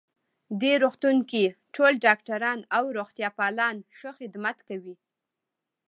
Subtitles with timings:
[0.61, 1.43] دې روغتون کې
[1.75, 4.95] ټول ډاکټران او روغتیا پالان ښه خدمت کوی